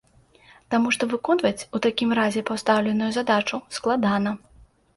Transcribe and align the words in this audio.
Таму 0.73 0.93
што 0.97 1.03
выконваць 1.11 1.65
у 1.77 1.81
такім 1.87 2.17
разе 2.21 2.45
пастаўленую 2.49 3.11
задачу 3.21 3.63
складана. 3.81 4.37